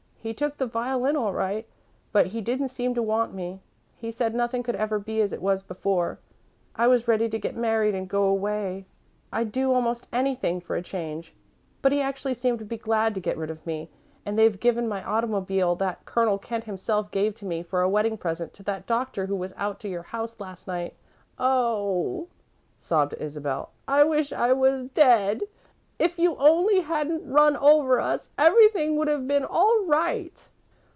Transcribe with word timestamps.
He 0.23 0.35
took 0.35 0.57
the 0.57 0.67
violin 0.67 1.15
all 1.17 1.33
right, 1.33 1.67
but 2.11 2.27
he 2.27 2.41
didn't 2.41 2.69
seem 2.69 2.93
to 2.93 3.01
want 3.01 3.33
me. 3.33 3.59
He 3.97 4.11
said 4.11 4.35
nothing 4.35 4.61
could 4.61 4.75
ever 4.75 4.99
be 4.99 5.19
as 5.19 5.33
it 5.33 5.41
was 5.41 5.63
before. 5.63 6.19
I 6.75 6.85
was 6.85 7.07
ready 7.07 7.27
to 7.27 7.39
get 7.39 7.55
married 7.55 7.95
and 7.95 8.07
go 8.07 8.25
away 8.25 8.85
I'd 9.33 9.51
do 9.51 9.73
almost 9.73 10.05
anything 10.13 10.61
for 10.61 10.75
a 10.75 10.83
change 10.83 11.33
but 11.81 11.91
he 11.91 12.01
actually 12.01 12.35
seemed 12.35 12.59
to 12.59 12.65
be 12.65 12.77
glad 12.77 13.15
to 13.15 13.19
get 13.19 13.35
rid 13.35 13.49
of 13.49 13.65
me 13.65 13.89
and 14.23 14.37
they've 14.37 14.59
given 14.59 14.87
my 14.87 15.03
automobile, 15.03 15.73
that 15.77 16.05
Colonel 16.05 16.37
Kent 16.37 16.65
himself 16.65 17.09
gave 17.09 17.33
to 17.37 17.45
me 17.47 17.63
for 17.63 17.81
a 17.81 17.89
wedding 17.89 18.15
present, 18.15 18.53
to 18.53 18.61
that 18.63 18.85
doctor 18.85 19.25
who 19.25 19.35
was 19.35 19.55
out 19.57 19.79
to 19.79 19.89
your 19.89 20.03
house 20.03 20.39
last 20.39 20.67
night. 20.67 20.93
Oh," 21.39 22.27
sobbed 22.77 23.15
Isabel, 23.17 23.71
"I 23.87 24.03
wish 24.03 24.31
I 24.31 24.53
was 24.53 24.85
dead. 24.85 25.41
If 25.99 26.17
you 26.17 26.35
only 26.37 26.79
hadn't 26.79 27.29
run 27.31 27.55
over 27.55 27.99
us, 27.99 28.31
everything 28.35 28.95
would 28.95 29.07
have 29.07 29.27
been 29.27 29.45
all 29.45 29.85
right!" 29.85 30.47